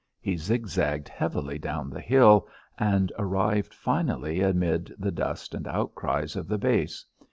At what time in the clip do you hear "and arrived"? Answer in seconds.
2.79-3.71